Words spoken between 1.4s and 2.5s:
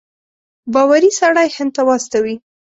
هند ته واستوي.